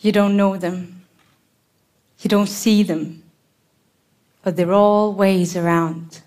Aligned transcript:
You 0.00 0.12
don't 0.12 0.36
know 0.36 0.56
them. 0.56 1.04
You 2.20 2.28
don't 2.28 2.48
see 2.48 2.82
them. 2.82 3.22
But 4.42 4.56
they're 4.56 4.72
always 4.72 5.54
around, 5.54 6.22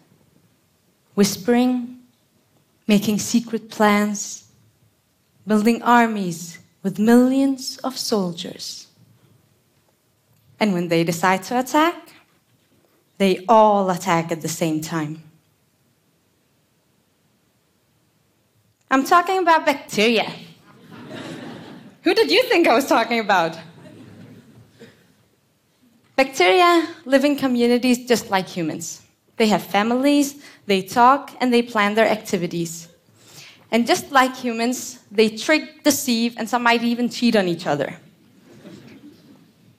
whispering, 1.15 1.99
making 2.87 3.19
secret 3.19 3.69
plans, 3.69 4.47
building 5.47 5.81
armies 5.81 6.59
with 6.83 6.99
millions 6.99 7.77
of 7.79 7.97
soldiers. 7.97 8.87
And 10.59 10.73
when 10.73 10.89
they 10.89 11.03
decide 11.03 11.43
to 11.43 11.59
attack, 11.59 11.95
they 13.17 13.43
all 13.49 13.89
attack 13.89 14.31
at 14.31 14.41
the 14.41 14.47
same 14.47 14.81
time. 14.81 15.23
I'm 18.91 19.03
talking 19.03 19.39
about 19.39 19.65
bacteria. 19.65 20.31
Who 22.03 22.13
did 22.13 22.29
you 22.29 22.43
think 22.43 22.67
I 22.67 22.75
was 22.75 22.85
talking 22.85 23.19
about? 23.19 23.57
Bacteria 26.17 26.87
live 27.05 27.23
in 27.23 27.37
communities 27.37 28.05
just 28.05 28.29
like 28.29 28.47
humans. 28.47 29.01
They 29.37 29.47
have 29.47 29.63
families, 29.63 30.43
they 30.67 30.81
talk, 30.81 31.31
and 31.39 31.51
they 31.51 31.61
plan 31.61 31.95
their 31.95 32.07
activities. 32.07 32.89
And 33.71 33.87
just 33.87 34.11
like 34.11 34.35
humans, 34.35 34.99
they 35.11 35.29
trick, 35.29 35.83
deceive, 35.83 36.35
and 36.37 36.47
some 36.47 36.63
might 36.63 36.83
even 36.83 37.09
cheat 37.09 37.35
on 37.35 37.47
each 37.47 37.65
other. 37.65 37.97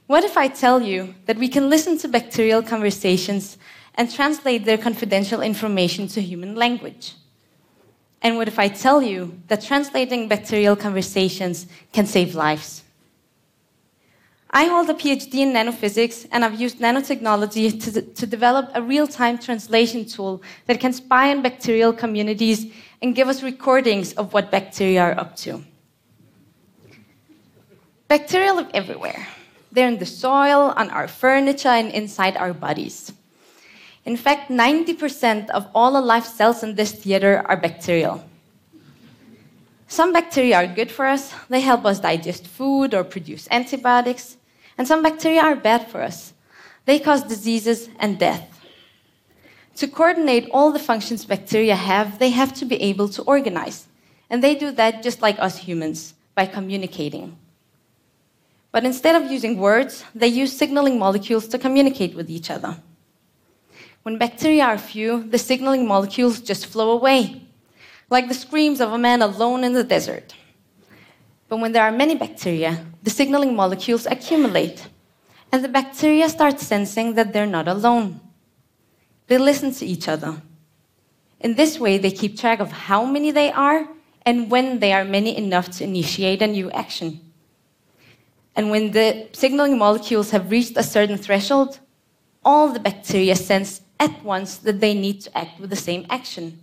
What 0.06 0.24
if 0.24 0.36
I 0.36 0.48
tell 0.48 0.82
you 0.82 1.14
that 1.26 1.36
we 1.36 1.48
can 1.48 1.68
listen 1.68 1.98
to 1.98 2.08
bacterial 2.08 2.62
conversations 2.62 3.58
and 3.94 4.10
translate 4.10 4.64
their 4.64 4.78
confidential 4.78 5.42
information 5.42 6.08
to 6.08 6.20
human 6.20 6.54
language? 6.54 7.14
And 8.24 8.38
what 8.38 8.48
if 8.48 8.58
I 8.58 8.68
tell 8.68 9.02
you 9.02 9.38
that 9.48 9.60
translating 9.60 10.28
bacterial 10.28 10.74
conversations 10.76 11.66
can 11.92 12.06
save 12.06 12.34
lives? 12.34 12.82
I 14.50 14.64
hold 14.64 14.88
a 14.88 14.94
PhD 14.94 15.34
in 15.34 15.52
nanophysics, 15.52 16.26
and 16.32 16.42
I've 16.42 16.58
used 16.58 16.78
nanotechnology 16.78 17.82
to, 17.82 18.00
to 18.00 18.26
develop 18.26 18.70
a 18.72 18.80
real 18.80 19.06
time 19.06 19.36
translation 19.36 20.06
tool 20.06 20.42
that 20.66 20.80
can 20.80 20.94
spy 20.94 21.32
on 21.32 21.42
bacterial 21.42 21.92
communities 21.92 22.72
and 23.02 23.14
give 23.14 23.28
us 23.28 23.42
recordings 23.42 24.14
of 24.14 24.32
what 24.32 24.50
bacteria 24.50 25.02
are 25.02 25.18
up 25.18 25.36
to. 25.38 25.62
Bacteria 28.08 28.54
live 28.54 28.70
everywhere. 28.72 29.26
They're 29.70 29.88
in 29.88 29.98
the 29.98 30.06
soil, 30.06 30.72
on 30.76 30.88
our 30.88 31.08
furniture, 31.08 31.68
and 31.68 31.90
inside 31.90 32.36
our 32.36 32.54
bodies. 32.54 33.12
In 34.04 34.16
fact, 34.16 34.50
90% 34.50 35.48
of 35.50 35.66
all 35.74 35.96
alive 35.96 36.26
cells 36.26 36.62
in 36.62 36.74
this 36.74 36.92
theater 36.92 37.42
are 37.46 37.56
bacterial. 37.56 38.22
Some 39.88 40.12
bacteria 40.12 40.56
are 40.56 40.66
good 40.66 40.90
for 40.90 41.06
us, 41.06 41.32
they 41.48 41.60
help 41.60 41.84
us 41.84 42.00
digest 42.00 42.46
food 42.46 42.94
or 42.94 43.04
produce 43.04 43.48
antibiotics. 43.50 44.36
And 44.76 44.86
some 44.86 45.02
bacteria 45.02 45.42
are 45.42 45.56
bad 45.56 45.88
for 45.88 46.02
us, 46.02 46.32
they 46.84 46.98
cause 46.98 47.22
diseases 47.22 47.88
and 47.98 48.18
death. 48.18 48.50
To 49.76 49.88
coordinate 49.88 50.48
all 50.50 50.70
the 50.70 50.78
functions 50.78 51.24
bacteria 51.24 51.74
have, 51.74 52.18
they 52.18 52.30
have 52.30 52.52
to 52.54 52.64
be 52.64 52.80
able 52.82 53.08
to 53.10 53.22
organize. 53.22 53.86
And 54.30 54.42
they 54.42 54.54
do 54.54 54.70
that 54.72 55.02
just 55.02 55.22
like 55.22 55.38
us 55.38 55.58
humans, 55.58 56.14
by 56.34 56.46
communicating. 56.46 57.36
But 58.72 58.84
instead 58.84 59.20
of 59.20 59.30
using 59.30 59.58
words, 59.58 60.04
they 60.14 60.26
use 60.26 60.56
signaling 60.56 60.98
molecules 60.98 61.46
to 61.48 61.58
communicate 61.58 62.14
with 62.14 62.28
each 62.28 62.50
other. 62.50 62.76
When 64.04 64.18
bacteria 64.18 64.64
are 64.64 64.76
few, 64.76 65.22
the 65.22 65.38
signaling 65.38 65.88
molecules 65.88 66.40
just 66.40 66.66
flow 66.66 66.90
away, 66.90 67.40
like 68.10 68.28
the 68.28 68.34
screams 68.34 68.82
of 68.82 68.92
a 68.92 68.98
man 68.98 69.22
alone 69.22 69.64
in 69.64 69.72
the 69.72 69.82
desert. 69.82 70.34
But 71.48 71.56
when 71.56 71.72
there 71.72 71.82
are 71.82 71.90
many 71.90 72.14
bacteria, 72.14 72.84
the 73.02 73.08
signaling 73.08 73.56
molecules 73.56 74.04
accumulate, 74.04 74.88
and 75.50 75.64
the 75.64 75.68
bacteria 75.68 76.28
start 76.28 76.60
sensing 76.60 77.14
that 77.14 77.32
they're 77.32 77.46
not 77.46 77.66
alone. 77.66 78.20
They 79.26 79.38
listen 79.38 79.72
to 79.72 79.86
each 79.86 80.06
other. 80.06 80.42
In 81.40 81.54
this 81.54 81.80
way, 81.80 81.96
they 81.96 82.10
keep 82.10 82.38
track 82.38 82.60
of 82.60 82.72
how 82.72 83.06
many 83.06 83.30
they 83.30 83.52
are 83.52 83.88
and 84.26 84.50
when 84.50 84.80
they 84.80 84.92
are 84.92 85.06
many 85.06 85.34
enough 85.34 85.70
to 85.78 85.84
initiate 85.84 86.42
a 86.42 86.46
new 86.46 86.70
action. 86.72 87.20
And 88.54 88.70
when 88.70 88.90
the 88.90 89.28
signaling 89.32 89.78
molecules 89.78 90.30
have 90.32 90.50
reached 90.50 90.76
a 90.76 90.82
certain 90.82 91.16
threshold, 91.16 91.80
all 92.44 92.68
the 92.68 92.80
bacteria 92.80 93.34
sense 93.34 93.80
at 93.98 94.22
once 94.24 94.56
that 94.58 94.80
they 94.80 94.94
need 94.94 95.20
to 95.22 95.38
act 95.38 95.60
with 95.60 95.70
the 95.70 95.76
same 95.76 96.06
action. 96.10 96.60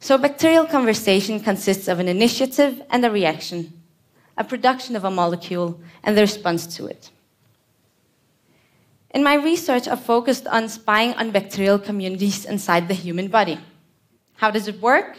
So, 0.00 0.16
bacterial 0.16 0.66
conversation 0.66 1.40
consists 1.40 1.88
of 1.88 1.98
an 1.98 2.08
initiative 2.08 2.82
and 2.90 3.04
a 3.04 3.10
reaction, 3.10 3.72
a 4.36 4.44
production 4.44 4.96
of 4.96 5.04
a 5.04 5.10
molecule 5.10 5.78
and 6.02 6.16
the 6.16 6.22
response 6.22 6.66
to 6.76 6.86
it. 6.86 7.10
In 9.10 9.22
my 9.22 9.34
research, 9.34 9.88
I've 9.88 10.02
focused 10.02 10.46
on 10.46 10.68
spying 10.68 11.14
on 11.14 11.32
bacterial 11.32 11.78
communities 11.78 12.44
inside 12.44 12.88
the 12.88 12.94
human 12.94 13.28
body. 13.28 13.58
How 14.36 14.50
does 14.50 14.68
it 14.68 14.80
work? 14.80 15.18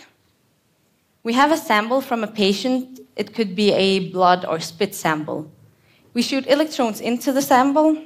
We 1.24 1.34
have 1.34 1.52
a 1.52 1.58
sample 1.58 2.02
from 2.02 2.24
a 2.24 2.28
patient 2.28 3.02
it 3.16 3.34
could 3.34 3.56
be 3.56 3.72
a 3.74 4.10
blood 4.10 4.46
or 4.46 4.60
spit 4.60 4.96
sample. 4.96 5.52
We 6.14 6.22
shoot 6.22 6.48
electrons 6.48 7.00
into 7.00 7.32
the 7.32 7.42
sample. 7.42 7.98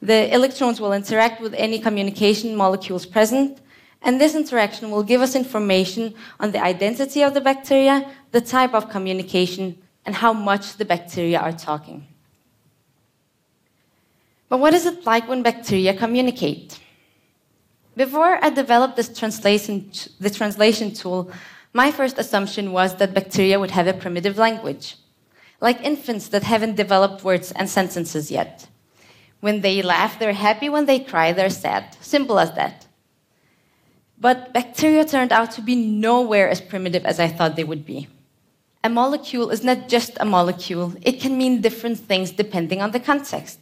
The 0.00 0.32
electrons 0.32 0.80
will 0.80 0.92
interact 0.92 1.40
with 1.40 1.54
any 1.54 1.78
communication 1.78 2.54
molecules 2.54 3.04
present, 3.04 3.60
and 4.02 4.20
this 4.20 4.34
interaction 4.34 4.90
will 4.90 5.02
give 5.02 5.20
us 5.20 5.34
information 5.34 6.14
on 6.38 6.52
the 6.52 6.62
identity 6.62 7.22
of 7.22 7.34
the 7.34 7.40
bacteria, 7.40 8.08
the 8.30 8.40
type 8.40 8.74
of 8.74 8.88
communication, 8.90 9.76
and 10.06 10.14
how 10.14 10.32
much 10.32 10.76
the 10.76 10.84
bacteria 10.84 11.40
are 11.40 11.52
talking. 11.52 12.06
But 14.48 14.60
what 14.60 14.72
is 14.72 14.86
it 14.86 15.04
like 15.04 15.28
when 15.28 15.42
bacteria 15.42 15.94
communicate? 15.94 16.78
Before 17.96 18.38
I 18.42 18.50
developed 18.50 18.96
this 18.96 19.08
translation, 19.18 19.90
the 20.20 20.30
translation 20.30 20.94
tool, 20.94 21.30
my 21.72 21.90
first 21.90 22.18
assumption 22.18 22.72
was 22.72 22.94
that 22.96 23.12
bacteria 23.12 23.58
would 23.58 23.72
have 23.72 23.88
a 23.88 23.92
primitive 23.92 24.38
language, 24.38 24.96
like 25.60 25.82
infants 25.82 26.28
that 26.28 26.44
haven't 26.44 26.76
developed 26.76 27.24
words 27.24 27.50
and 27.52 27.68
sentences 27.68 28.30
yet. 28.30 28.68
When 29.40 29.60
they 29.60 29.82
laugh, 29.82 30.18
they're 30.18 30.32
happy. 30.32 30.68
When 30.68 30.86
they 30.86 30.98
cry, 30.98 31.32
they're 31.32 31.50
sad. 31.50 31.96
Simple 32.00 32.38
as 32.38 32.52
that. 32.54 32.86
But 34.20 34.52
bacteria 34.52 35.04
turned 35.04 35.32
out 35.32 35.52
to 35.52 35.60
be 35.60 35.76
nowhere 35.76 36.48
as 36.48 36.60
primitive 36.60 37.04
as 37.04 37.20
I 37.20 37.28
thought 37.28 37.54
they 37.54 37.64
would 37.64 37.86
be. 37.86 38.08
A 38.82 38.88
molecule 38.88 39.50
is 39.50 39.62
not 39.62 39.88
just 39.88 40.16
a 40.20 40.24
molecule, 40.24 40.94
it 41.02 41.20
can 41.20 41.36
mean 41.36 41.60
different 41.60 41.98
things 41.98 42.30
depending 42.30 42.80
on 42.80 42.92
the 42.92 43.00
context. 43.00 43.58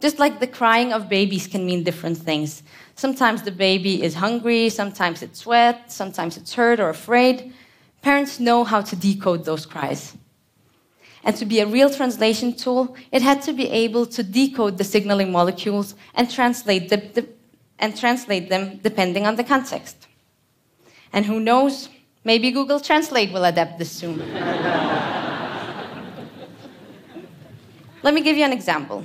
Just 0.00 0.18
like 0.18 0.38
the 0.38 0.46
crying 0.46 0.92
of 0.92 1.08
babies 1.08 1.46
can 1.48 1.66
mean 1.66 1.82
different 1.82 2.18
things. 2.18 2.62
Sometimes 2.94 3.42
the 3.42 3.50
baby 3.50 4.02
is 4.02 4.14
hungry, 4.14 4.68
sometimes 4.68 5.22
it's 5.22 5.44
wet, 5.44 5.90
sometimes 5.90 6.36
it's 6.36 6.54
hurt 6.54 6.78
or 6.78 6.88
afraid. 6.88 7.52
Parents 8.02 8.38
know 8.38 8.64
how 8.64 8.80
to 8.80 8.94
decode 8.94 9.44
those 9.44 9.66
cries. 9.66 10.16
And 11.28 11.36
to 11.36 11.44
be 11.44 11.60
a 11.60 11.66
real 11.66 11.90
translation 11.90 12.54
tool, 12.54 12.96
it 13.12 13.20
had 13.20 13.42
to 13.42 13.52
be 13.52 13.68
able 13.68 14.06
to 14.06 14.22
decode 14.22 14.78
the 14.78 14.84
signaling 14.84 15.30
molecules 15.30 15.94
and 16.14 16.30
translate, 16.30 16.88
the, 16.88 16.96
the, 16.96 17.28
and 17.78 17.94
translate 17.94 18.48
them 18.48 18.80
depending 18.82 19.26
on 19.26 19.36
the 19.36 19.44
context. 19.44 20.06
And 21.12 21.26
who 21.26 21.38
knows, 21.38 21.90
maybe 22.24 22.50
Google 22.50 22.80
Translate 22.80 23.30
will 23.30 23.44
adapt 23.44 23.78
this 23.78 23.90
soon. 23.90 24.20
Let 28.02 28.14
me 28.14 28.22
give 28.22 28.38
you 28.38 28.44
an 28.46 28.54
example. 28.54 29.04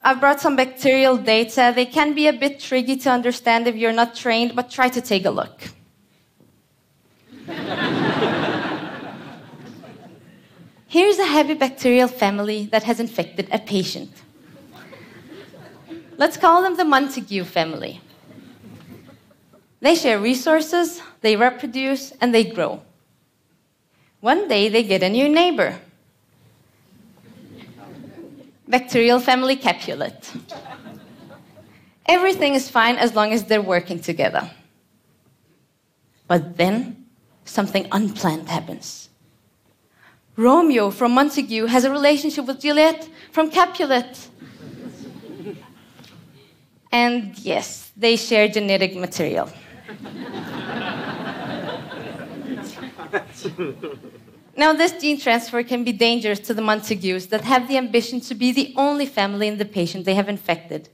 I've 0.00 0.20
brought 0.20 0.40
some 0.40 0.54
bacterial 0.54 1.16
data. 1.16 1.72
They 1.74 1.86
can 1.86 2.14
be 2.14 2.28
a 2.28 2.32
bit 2.32 2.60
tricky 2.60 2.94
to 2.98 3.10
understand 3.10 3.66
if 3.66 3.74
you're 3.74 3.92
not 3.92 4.14
trained, 4.14 4.54
but 4.54 4.70
try 4.70 4.88
to 4.90 5.00
take 5.00 5.24
a 5.24 5.30
look. 5.30 5.64
Here's 10.88 11.18
a 11.18 11.26
heavy 11.26 11.54
bacterial 11.54 12.08
family 12.08 12.66
that 12.72 12.82
has 12.82 12.98
infected 12.98 13.48
a 13.52 13.58
patient. 13.58 14.10
Let's 16.16 16.36
call 16.36 16.62
them 16.62 16.76
the 16.76 16.84
Montague 16.84 17.44
family. 17.44 18.00
They 19.80 19.94
share 19.94 20.18
resources, 20.18 21.00
they 21.20 21.36
reproduce, 21.36 22.10
and 22.20 22.34
they 22.34 22.42
grow. 22.42 22.82
One 24.20 24.48
day 24.48 24.68
they 24.68 24.82
get 24.82 25.04
a 25.04 25.08
new 25.08 25.28
neighbor 25.28 25.78
bacterial 28.68 29.18
family 29.18 29.56
Capulet. 29.56 30.32
Everything 32.06 32.54
is 32.54 32.68
fine 32.68 32.96
as 32.96 33.14
long 33.14 33.32
as 33.32 33.44
they're 33.44 33.62
working 33.62 33.98
together. 33.98 34.50
But 36.26 36.56
then 36.56 37.06
something 37.44 37.88
unplanned 37.90 38.48
happens. 38.48 39.08
Romeo 40.38 40.90
from 40.90 41.14
Montague 41.14 41.66
has 41.66 41.82
a 41.82 41.90
relationship 41.90 42.46
with 42.46 42.60
Juliet 42.60 43.08
from 43.32 43.50
Capulet. 43.50 44.28
and 46.92 47.36
yes, 47.38 47.90
they 47.96 48.14
share 48.14 48.46
genetic 48.46 48.94
material. 48.94 49.50
Now, 54.56 54.72
this 54.72 54.92
gene 54.92 55.18
transfer 55.18 55.64
can 55.64 55.82
be 55.82 55.92
dangerous 55.92 56.38
to 56.40 56.54
the 56.54 56.62
Montagues 56.62 57.26
that 57.28 57.42
have 57.42 57.66
the 57.66 57.76
ambition 57.76 58.20
to 58.20 58.34
be 58.34 58.52
the 58.52 58.74
only 58.76 59.06
family 59.06 59.48
in 59.48 59.58
the 59.58 59.64
patient 59.64 60.04
they 60.04 60.14
have 60.14 60.28
infected. 60.28 60.88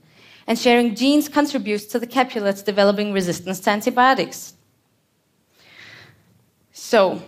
And 0.47 0.57
sharing 0.57 0.95
genes 0.95 1.29
contributes 1.29 1.85
to 1.85 1.99
the 1.99 2.07
Capulets 2.07 2.63
developing 2.63 3.13
resistance 3.13 3.59
to 3.61 3.69
antibiotics. 3.69 4.53
So, 6.71 7.21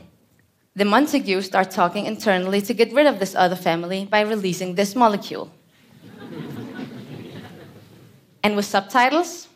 the 0.78 0.86
Montagues 0.86 1.44
start 1.48 1.72
talking 1.72 2.06
internally 2.06 2.62
to 2.62 2.72
get 2.72 2.94
rid 2.94 3.08
of 3.08 3.18
this 3.18 3.34
other 3.34 3.56
family 3.56 4.06
by 4.06 4.22
releasing 4.22 4.76
this 4.76 4.96
molecule. 4.96 5.52
and 8.44 8.56
with 8.56 8.66
subtitles, 8.66 9.48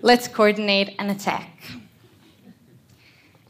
let's 0.00 0.26
coordinate 0.26 0.94
an 0.98 1.10
attack. 1.10 1.50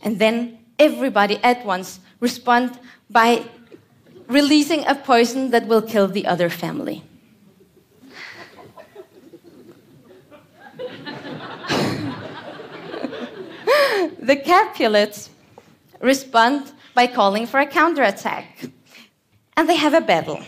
And 0.02 0.18
then 0.18 0.58
everybody 0.76 1.38
at 1.44 1.64
once 1.64 2.00
respond 2.18 2.76
by 3.08 3.44
releasing 4.26 4.84
a 4.88 4.96
poison 4.96 5.50
that 5.52 5.68
will 5.68 5.82
kill 5.82 6.08
the 6.08 6.26
other 6.26 6.50
family. 6.50 7.04
the 14.18 14.36
Capulets 14.36 15.30
respond 16.00 16.72
by 16.94 17.06
calling 17.06 17.46
for 17.46 17.60
a 17.60 17.66
counterattack. 17.66 18.66
And 19.56 19.68
they 19.68 19.76
have 19.76 19.94
a 19.94 20.00
battle. 20.00 20.40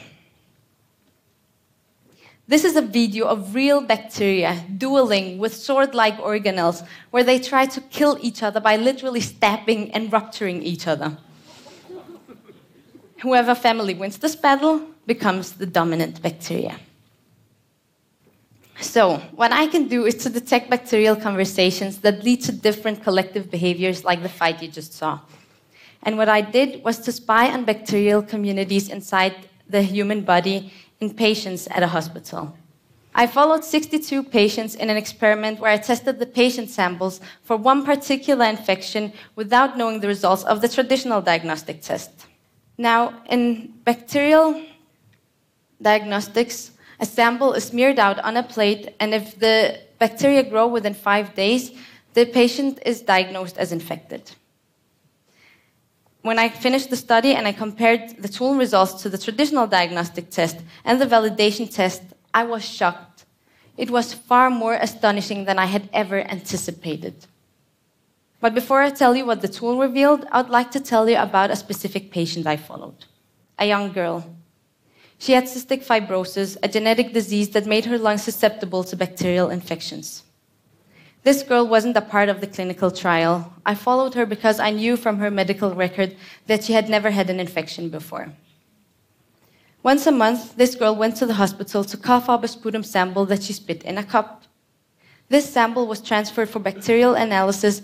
This 2.49 2.65
is 2.65 2.77
a 2.77 2.83
video 2.83 3.27
of 3.27 3.55
real 3.55 3.81
bacteria 3.81 4.65
dueling 4.79 5.39
with 5.39 5.53
sword 5.53 5.95
like 5.95 6.17
organelles 6.19 6.87
where 7.11 7.25
they 7.25 7.41
try 7.41 7.67
to 7.67 7.81
kill 7.81 8.19
each 8.21 8.43
other 8.43 8.61
by 8.61 8.77
literally 8.77 9.21
stabbing 9.21 9.91
and 9.91 10.13
rupturing 10.13 10.63
each 10.63 10.87
other. 10.87 11.19
Whoever 13.23 13.55
family 13.55 13.95
wins 13.95 14.19
this 14.19 14.37
battle 14.37 14.83
becomes 15.07 15.53
the 15.55 15.67
dominant 15.67 16.23
bacteria. 16.23 16.79
So, 18.81 19.17
what 19.35 19.53
I 19.53 19.67
can 19.69 19.89
do 19.89 20.05
is 20.05 20.17
to 20.17 20.29
detect 20.29 20.69
bacterial 20.69 21.17
conversations 21.17 21.99
that 21.99 22.23
lead 22.23 22.43
to 22.43 22.53
different 22.53 23.03
collective 23.03 23.51
behaviors 23.51 24.05
like 24.05 24.23
the 24.23 24.29
fight 24.29 24.63
you 24.63 24.69
just 24.69 24.93
saw. 24.93 25.21
And 26.03 26.19
what 26.19 26.29
I 26.29 26.41
did 26.41 26.85
was 26.85 26.99
to 27.01 27.13
spy 27.13 27.51
on 27.51 27.65
bacterial 27.65 28.23
communities 28.23 28.89
inside 28.89 29.35
the 29.69 29.83
human 29.83 30.23
body 30.23 30.73
in 31.01 31.15
patients 31.15 31.67
at 31.69 31.83
a 31.83 31.89
hospital. 31.89 32.57
I 33.15 33.27
followed 33.27 33.65
62 33.65 34.25
patients 34.25 34.75
in 34.75 34.91
an 34.91 34.99
experiment 34.99 35.59
where 35.59 35.71
I 35.71 35.79
tested 35.79 36.19
the 36.19 36.27
patient 36.27 36.69
samples 36.69 37.21
for 37.43 37.57
one 37.57 37.83
particular 37.83 38.45
infection 38.45 39.11
without 39.37 39.79
knowing 39.79 40.01
the 40.01 40.09
results 40.09 40.45
of 40.45 40.61
the 40.61 40.69
traditional 40.69 41.23
diagnostic 41.23 41.81
test. 41.81 42.11
Now, 42.77 43.23
in 43.31 43.73
bacterial 43.85 44.63
diagnostics, 45.81 46.73
a 47.01 47.07
sample 47.07 47.53
is 47.53 47.65
smeared 47.65 47.99
out 47.99 48.19
on 48.21 48.37
a 48.37 48.43
plate, 48.43 48.95
and 49.01 49.15
if 49.15 49.39
the 49.39 49.81
bacteria 49.99 50.43
grow 50.43 50.67
within 50.67 50.95
five 50.95 51.35
days, 51.35 51.73
the 52.15 52.25
patient 52.27 52.81
is 52.85 53.03
diagnosed 53.03 53.59
as 53.59 53.73
infected 53.73 54.33
when 56.27 56.41
I 56.41 56.49
finished 56.49 56.91
the 56.91 56.97
study 56.97 57.35
and 57.37 57.47
I 57.47 57.53
compared 57.53 58.21
the 58.21 58.29
tool 58.29 58.57
results 58.57 59.01
to 59.03 59.09
the 59.09 59.17
traditional 59.17 59.69
diagnostic 59.69 60.29
test 60.29 60.57
and 60.85 61.01
the 61.01 61.07
validation 61.07 61.73
test, 61.73 62.03
I 62.35 62.43
was 62.43 62.65
shocked. 62.65 63.25
It 63.77 63.91
was 63.93 64.13
far 64.13 64.51
more 64.51 64.75
astonishing 64.75 65.45
than 65.45 65.57
I 65.61 65.67
had 65.67 65.89
ever 65.93 66.21
anticipated. 66.37 67.15
But 68.41 68.55
before 68.55 68.83
I 68.83 68.91
tell 68.91 69.15
you 69.15 69.25
what 69.25 69.41
the 69.41 69.55
tool 69.57 69.79
revealed, 69.79 70.27
I 70.33 70.43
would 70.43 70.51
like 70.51 70.73
to 70.73 70.81
tell 70.81 71.09
you 71.09 71.17
about 71.17 71.53
a 71.53 71.57
specific 71.65 72.11
patient 72.11 72.45
I 72.45 72.57
followed 72.57 73.05
a 73.57 73.67
young 73.67 73.93
girl. 73.93 74.19
She 75.19 75.33
had 75.33 75.45
cystic 75.45 75.85
fibrosis, 75.85 76.57
a 76.63 76.69
genetic 76.69 77.13
disease 77.13 77.51
that 77.51 77.67
made 77.67 77.87
her 77.87 77.99
lungs 77.99 78.23
susceptible 78.23 78.85
to 78.85 78.97
bacterial 78.97 79.51
infections. 79.51 80.23
This 81.23 81.43
girl 81.43 81.67
wasn't 81.67 81.97
a 81.97 82.03
part 82.03 82.29
of 82.29 82.41
the 82.41 82.47
clinical 82.47 82.91
trial. 82.91 83.53
I 83.65 83.75
followed 83.75 84.15
her 84.15 84.27
because 84.27 84.61
I 84.61 84.71
knew 84.71 84.97
from 84.97 85.19
her 85.19 85.31
medical 85.31 85.75
record 85.75 86.15
that 86.47 86.63
she 86.63 86.73
had 86.73 86.89
never 86.89 87.11
had 87.11 87.31
an 87.31 87.41
infection 87.41 87.89
before. 87.89 88.33
Once 89.83 90.07
a 90.07 90.13
month, 90.13 90.57
this 90.57 90.75
girl 90.75 90.95
went 90.95 91.17
to 91.17 91.27
the 91.27 91.35
hospital 91.35 91.83
to 91.85 91.97
cough 91.97 92.29
up 92.29 92.45
a 92.45 92.49
sputum 92.49 92.83
sample 92.83 93.25
that 93.27 93.43
she 93.43 93.53
spit 93.53 93.83
in 93.83 93.99
a 93.99 94.05
cup. 94.05 94.45
This 95.29 95.49
sample 95.49 95.87
was 95.87 96.01
transferred 96.01 96.49
for 96.49 96.61
bacterial 96.61 97.15
analysis 97.15 97.83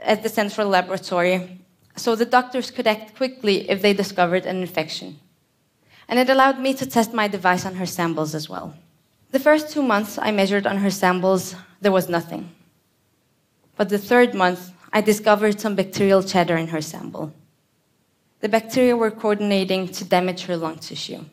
at 0.00 0.22
the 0.22 0.28
central 0.28 0.68
laboratory, 0.68 1.60
so 1.96 2.16
the 2.16 2.24
doctors 2.24 2.70
could 2.70 2.86
act 2.86 3.16
quickly 3.16 3.68
if 3.70 3.82
they 3.82 3.92
discovered 3.92 4.46
an 4.46 4.56
infection. 4.60 5.18
And 6.08 6.18
it 6.18 6.28
allowed 6.28 6.58
me 6.58 6.74
to 6.74 6.86
test 6.86 7.12
my 7.12 7.28
device 7.28 7.64
on 7.64 7.76
her 7.76 7.86
samples 7.86 8.34
as 8.34 8.48
well. 8.48 8.74
The 9.30 9.40
first 9.40 9.70
two 9.70 9.82
months 9.82 10.18
I 10.18 10.30
measured 10.30 10.66
on 10.66 10.76
her 10.78 10.90
samples, 10.90 11.54
there 11.80 11.92
was 11.92 12.08
nothing. 12.08 12.50
But 13.76 13.88
the 13.88 13.98
third 13.98 14.34
month, 14.34 14.72
I 14.92 15.00
discovered 15.00 15.58
some 15.58 15.74
bacterial 15.74 16.22
chatter 16.22 16.56
in 16.56 16.68
her 16.68 16.82
sample. 16.82 17.32
The 18.40 18.48
bacteria 18.48 18.96
were 18.96 19.10
coordinating 19.10 19.88
to 19.88 20.04
damage 20.04 20.44
her 20.44 20.56
lung 20.56 20.78
tissue. 20.78 21.24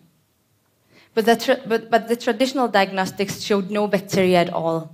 But 1.13 1.25
the, 1.25 1.61
but, 1.67 1.89
but 1.89 2.07
the 2.07 2.15
traditional 2.15 2.67
diagnostics 2.67 3.41
showed 3.41 3.69
no 3.69 3.87
bacteria 3.87 4.39
at 4.39 4.53
all. 4.53 4.93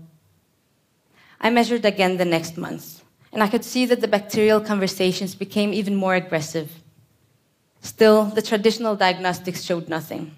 I 1.40 1.50
measured 1.50 1.86
again 1.86 2.18
the 2.18 2.26
next 2.26 2.58
month, 2.58 3.04
and 3.32 3.44
I 3.44 3.48
could 3.48 3.64
see 3.64 3.86
that 3.86 4.02
the 4.02 4.08
bacterial 4.08 4.62
conversations 4.62 5.36
became 5.36 5.74
even 5.74 5.96
more 5.96 6.16
aggressive. 6.16 6.72
Still, 7.86 8.26
the 8.26 8.42
traditional 8.42 8.96
diagnostics 8.96 9.62
showed 9.62 9.88
nothing. 9.88 10.32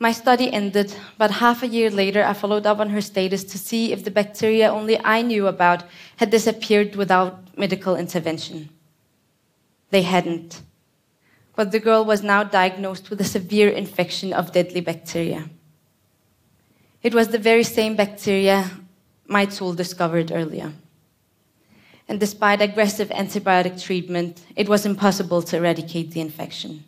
My 0.00 0.10
study 0.10 0.52
ended, 0.52 0.92
but 1.16 1.30
half 1.30 1.62
a 1.62 1.68
year 1.68 1.90
later, 1.90 2.24
I 2.24 2.32
followed 2.32 2.66
up 2.66 2.80
on 2.80 2.90
her 2.90 3.00
status 3.00 3.44
to 3.44 3.56
see 3.56 3.92
if 3.92 4.02
the 4.02 4.10
bacteria 4.10 4.68
only 4.68 4.98
I 5.04 5.22
knew 5.22 5.46
about 5.46 5.84
had 6.16 6.30
disappeared 6.30 6.96
without 6.96 7.56
medical 7.56 7.94
intervention. 7.94 8.68
They 9.90 10.02
hadn't. 10.02 10.60
But 11.54 11.70
the 11.70 11.78
girl 11.78 12.04
was 12.04 12.24
now 12.24 12.42
diagnosed 12.42 13.08
with 13.08 13.20
a 13.20 13.32
severe 13.36 13.68
infection 13.68 14.32
of 14.32 14.50
deadly 14.50 14.80
bacteria. 14.80 15.48
It 17.00 17.14
was 17.14 17.28
the 17.28 17.38
very 17.38 17.62
same 17.64 17.94
bacteria 17.94 18.68
my 19.28 19.44
tool 19.44 19.74
discovered 19.74 20.32
earlier. 20.32 20.72
And 22.10 22.18
despite 22.18 22.60
aggressive 22.60 23.08
antibiotic 23.10 23.80
treatment, 23.80 24.42
it 24.56 24.68
was 24.68 24.84
impossible 24.84 25.42
to 25.42 25.56
eradicate 25.56 26.10
the 26.10 26.20
infection. 26.20 26.82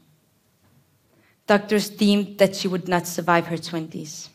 Doctors 1.47 1.89
deemed 1.89 2.39
that 2.39 2.57
she 2.57 2.67
would 2.67 2.89
not 2.89 3.07
survive 3.07 3.47
her 3.47 3.57
20s. 3.57 4.31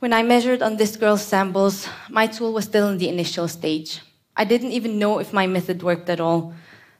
When 0.00 0.12
I 0.12 0.24
measured 0.24 0.62
on 0.62 0.76
this 0.76 0.96
girl's 0.96 1.22
samples, 1.22 1.88
my 2.10 2.26
tool 2.26 2.52
was 2.52 2.64
still 2.64 2.88
in 2.88 2.98
the 2.98 3.08
initial 3.08 3.46
stage. 3.46 4.00
I 4.36 4.44
didn't 4.44 4.72
even 4.72 4.98
know 4.98 5.20
if 5.20 5.32
my 5.32 5.46
method 5.46 5.84
worked 5.84 6.10
at 6.10 6.18
all. 6.18 6.54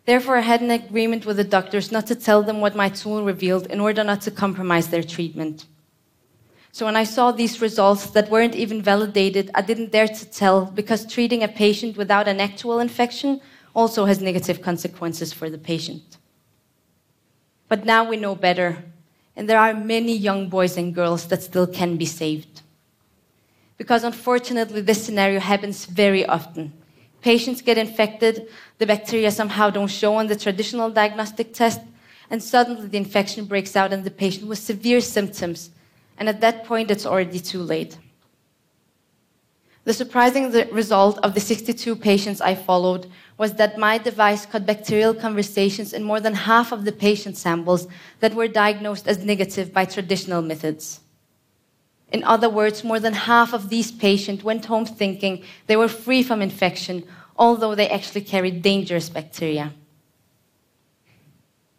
Therefore, 0.06 0.36
I 0.36 0.42
had 0.42 0.60
an 0.60 0.70
agreement 0.70 1.26
with 1.26 1.36
the 1.36 1.42
doctors 1.42 1.90
not 1.90 2.06
to 2.06 2.14
tell 2.14 2.44
them 2.44 2.60
what 2.60 2.76
my 2.76 2.90
tool 2.90 3.24
revealed 3.24 3.66
in 3.66 3.80
order 3.80 4.04
not 4.04 4.20
to 4.22 4.30
compromise 4.30 4.86
their 4.86 5.02
treatment. 5.02 5.66
So, 6.70 6.86
when 6.86 6.96
I 6.96 7.04
saw 7.04 7.32
these 7.32 7.60
results 7.60 8.10
that 8.10 8.30
weren't 8.30 8.54
even 8.54 8.82
validated, 8.82 9.50
I 9.54 9.62
didn't 9.62 9.90
dare 9.90 10.08
to 10.08 10.30
tell 10.30 10.66
because 10.66 11.06
treating 11.06 11.42
a 11.42 11.48
patient 11.48 11.96
without 11.96 12.28
an 12.28 12.40
actual 12.40 12.78
infection 12.78 13.40
also 13.74 14.04
has 14.04 14.20
negative 14.20 14.60
consequences 14.60 15.32
for 15.32 15.48
the 15.48 15.58
patient. 15.58 16.18
But 17.68 17.84
now 17.84 18.08
we 18.08 18.16
know 18.16 18.34
better, 18.34 18.84
and 19.36 19.48
there 19.48 19.58
are 19.58 19.74
many 19.74 20.16
young 20.16 20.48
boys 20.48 20.76
and 20.76 20.94
girls 20.94 21.26
that 21.28 21.42
still 21.42 21.66
can 21.66 21.96
be 21.96 22.06
saved. 22.06 22.62
Because 23.76 24.04
unfortunately, 24.04 24.80
this 24.80 25.04
scenario 25.04 25.40
happens 25.40 25.86
very 25.86 26.26
often. 26.26 26.72
Patients 27.20 27.62
get 27.62 27.78
infected, 27.78 28.48
the 28.78 28.86
bacteria 28.86 29.30
somehow 29.30 29.70
don't 29.70 29.90
show 29.90 30.14
on 30.16 30.26
the 30.26 30.36
traditional 30.36 30.90
diagnostic 30.90 31.52
test, 31.52 31.80
and 32.30 32.42
suddenly 32.42 32.86
the 32.88 32.98
infection 32.98 33.44
breaks 33.44 33.76
out 33.76 33.92
in 33.92 34.02
the 34.04 34.10
patient 34.10 34.46
with 34.46 34.58
severe 34.58 35.00
symptoms. 35.00 35.70
And 36.18 36.28
at 36.28 36.40
that 36.42 36.64
point, 36.64 36.90
it's 36.90 37.06
already 37.06 37.40
too 37.40 37.62
late. 37.62 37.96
The 39.84 39.94
surprising 39.94 40.50
result 40.70 41.18
of 41.22 41.32
the 41.32 41.40
62 41.40 41.96
patients 41.96 42.42
I 42.42 42.54
followed 42.54 43.06
was 43.38 43.54
that 43.54 43.78
my 43.78 43.96
device 43.96 44.44
caught 44.44 44.66
bacterial 44.66 45.14
conversations 45.14 45.94
in 45.94 46.02
more 46.02 46.20
than 46.20 46.34
half 46.34 46.72
of 46.72 46.84
the 46.84 46.92
patient 46.92 47.38
samples 47.38 47.88
that 48.20 48.34
were 48.34 48.48
diagnosed 48.48 49.08
as 49.08 49.24
negative 49.24 49.72
by 49.72 49.86
traditional 49.86 50.42
methods. 50.42 51.00
In 52.12 52.22
other 52.24 52.50
words, 52.50 52.84
more 52.84 53.00
than 53.00 53.14
half 53.14 53.54
of 53.54 53.70
these 53.70 53.90
patients 53.90 54.44
went 54.44 54.66
home 54.66 54.84
thinking 54.84 55.42
they 55.66 55.76
were 55.76 55.88
free 55.88 56.22
from 56.22 56.42
infection, 56.42 57.04
although 57.36 57.74
they 57.74 57.88
actually 57.88 58.22
carried 58.22 58.60
dangerous 58.60 59.08
bacteria. 59.08 59.72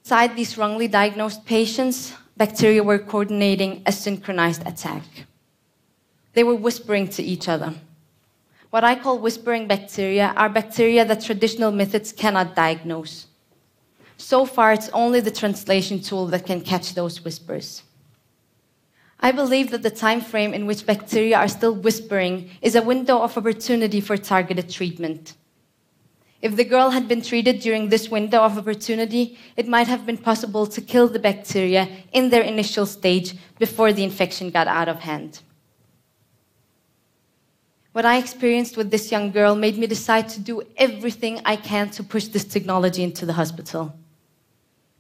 Inside 0.04 0.36
these 0.36 0.58
wrongly 0.58 0.88
diagnosed 0.88 1.46
patients, 1.46 2.14
bacteria 2.40 2.82
were 2.82 2.98
coordinating 2.98 3.84
a 3.86 3.92
synchronized 3.92 4.66
attack. 4.66 5.04
They 6.34 6.44
were 6.46 6.56
whispering 6.56 7.10
to 7.10 7.22
each 7.22 7.50
other. 7.50 7.74
What 8.70 8.86
I 8.86 8.96
call 8.96 9.20
whispering 9.20 9.68
bacteria 9.68 10.34
are 10.38 10.48
bacteria 10.48 11.04
that 11.04 11.22
traditional 11.22 11.72
methods 11.72 12.14
cannot 12.14 12.56
diagnose. 12.56 13.28
So 14.16 14.46
far, 14.46 14.72
it's 14.72 14.90
only 14.90 15.20
the 15.20 15.32
translation 15.32 16.00
tool 16.00 16.28
that 16.28 16.46
can 16.46 16.62
catch 16.62 16.94
those 16.94 17.26
whispers. 17.26 17.84
I 19.20 19.34
believe 19.34 19.72
that 19.72 19.84
the 19.84 19.90
time 19.90 20.22
frame 20.22 20.54
in 20.54 20.66
which 20.66 20.86
bacteria 20.86 21.38
are 21.38 21.50
still 21.50 21.76
whispering 21.76 22.52
is 22.62 22.76
a 22.76 22.82
window 22.82 23.20
of 23.20 23.38
opportunity 23.38 24.00
for 24.00 24.16
targeted 24.16 24.70
treatment. 24.70 25.34
If 26.42 26.56
the 26.56 26.64
girl 26.64 26.92
had 26.92 27.08
been 27.08 27.22
treated 27.22 27.60
during 27.60 27.90
this 27.90 28.10
window 28.10 28.40
of 28.42 28.58
opportunity, 28.58 29.38
it 29.58 29.68
might 29.68 29.88
have 29.88 30.06
been 30.06 30.18
possible 30.18 30.66
to 30.68 30.82
kill 30.82 31.08
the 31.10 31.20
bacteria 31.20 31.90
in 32.14 32.30
their 32.30 32.44
initial 32.44 32.86
stage 32.86 33.36
before 33.58 33.92
the 33.92 34.04
infection 34.04 34.50
got 34.50 34.68
out 34.68 34.88
of 34.88 35.02
hand. 35.02 35.42
What 37.92 38.06
I 38.06 38.18
experienced 38.18 38.78
with 38.78 38.92
this 38.92 39.12
young 39.12 39.32
girl 39.32 39.56
made 39.56 39.78
me 39.78 39.88
decide 39.88 40.30
to 40.30 40.40
do 40.40 40.62
everything 40.78 41.42
I 41.44 41.58
can 41.58 41.90
to 41.92 42.04
push 42.04 42.28
this 42.28 42.46
technology 42.46 43.04
into 43.04 43.26
the 43.26 43.34
hospital. 43.34 43.94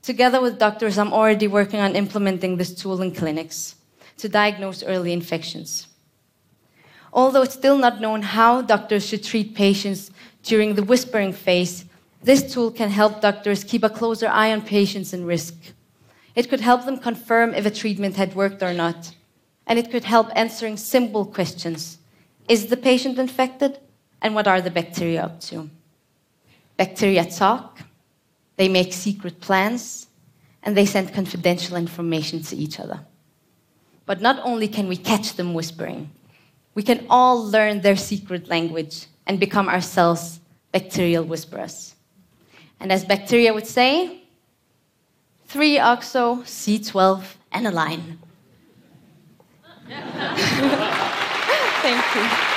Together 0.01 0.41
with 0.41 0.59
doctors, 0.59 0.97
I'm 0.97 1.13
already 1.13 1.47
working 1.47 1.79
on 1.79 1.95
implementing 1.95 2.57
this 2.57 2.73
tool 2.73 3.01
in 3.01 3.13
clinics 3.13 3.75
to 4.17 4.27
diagnose 4.27 4.83
early 4.83 5.13
infections. 5.13 5.87
Although 7.11 7.41
it's 7.43 7.53
still 7.53 7.77
not 7.77 8.01
known 8.01 8.21
how 8.21 8.61
doctors 8.61 9.05
should 9.05 9.23
treat 9.23 9.55
patients 9.55 10.11
during 10.43 10.75
the 10.75 10.83
whispering 10.83 11.33
phase, 11.33 11.85
this 12.21 12.53
tool 12.53 12.71
can 12.71 12.89
help 12.89 13.21
doctors 13.21 13.63
keep 13.63 13.83
a 13.83 13.89
closer 13.89 14.27
eye 14.27 14.51
on 14.51 14.61
patients 14.61 15.13
in 15.13 15.25
risk. 15.25 15.55
It 16.35 16.49
could 16.49 16.59
help 16.59 16.85
them 16.85 16.97
confirm 16.97 17.53
if 17.53 17.65
a 17.65 17.71
treatment 17.71 18.15
had 18.15 18.35
worked 18.35 18.61
or 18.61 18.73
not. 18.73 19.15
And 19.65 19.79
it 19.79 19.91
could 19.91 20.03
help 20.03 20.29
answering 20.35 20.77
simple 20.77 21.25
questions 21.25 21.97
Is 22.47 22.67
the 22.67 22.77
patient 22.77 23.19
infected? 23.19 23.79
And 24.21 24.35
what 24.35 24.47
are 24.47 24.61
the 24.61 24.71
bacteria 24.71 25.23
up 25.23 25.39
to? 25.41 25.69
Bacteria 26.75 27.25
talk, 27.25 27.79
they 28.57 28.67
make 28.67 28.91
secret 28.91 29.39
plans, 29.39 30.07
and 30.63 30.75
they 30.75 30.85
send 30.85 31.13
confidential 31.13 31.77
information 31.77 32.41
to 32.43 32.55
each 32.55 32.79
other. 32.79 32.99
But 34.05 34.21
not 34.21 34.39
only 34.43 34.67
can 34.67 34.87
we 34.87 34.97
catch 34.97 35.35
them 35.35 35.53
whispering, 35.53 36.09
we 36.79 36.83
can 36.83 37.05
all 37.09 37.43
learn 37.43 37.81
their 37.81 37.97
secret 37.97 38.47
language 38.47 39.07
and 39.27 39.37
become 39.37 39.67
ourselves 39.67 40.39
bacterial 40.71 41.25
whisperers. 41.25 41.93
And 42.79 42.89
as 42.89 43.03
bacteria 43.03 43.53
would 43.53 43.67
say, 43.67 44.21
3-oxo, 45.49 46.37
C12, 46.43 47.35
and 47.51 47.67
a 47.67 47.71
line. 47.71 48.17
Thank 51.81 52.15
you. 52.15 52.48